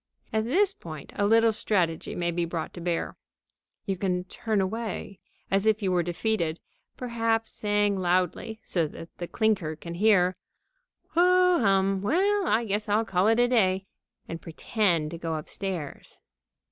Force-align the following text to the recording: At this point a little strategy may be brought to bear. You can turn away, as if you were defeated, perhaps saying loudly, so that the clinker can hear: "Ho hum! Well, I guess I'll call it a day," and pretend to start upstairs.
At 0.33 0.45
this 0.45 0.73
point 0.73 1.13
a 1.15 1.27
little 1.27 1.51
strategy 1.51 2.15
may 2.15 2.31
be 2.31 2.43
brought 2.43 2.73
to 2.73 2.81
bear. 2.81 3.17
You 3.85 3.97
can 3.97 4.23
turn 4.23 4.59
away, 4.59 5.19
as 5.51 5.67
if 5.67 5.83
you 5.83 5.91
were 5.91 6.01
defeated, 6.01 6.59
perhaps 6.97 7.51
saying 7.51 7.99
loudly, 7.99 8.59
so 8.63 8.87
that 8.87 9.15
the 9.19 9.27
clinker 9.27 9.75
can 9.75 9.93
hear: 9.93 10.35
"Ho 11.09 11.59
hum! 11.61 12.01
Well, 12.01 12.47
I 12.47 12.65
guess 12.65 12.89
I'll 12.89 13.05
call 13.05 13.27
it 13.27 13.39
a 13.39 13.47
day," 13.47 13.85
and 14.27 14.41
pretend 14.41 15.11
to 15.11 15.17
start 15.19 15.39
upstairs. 15.41 16.19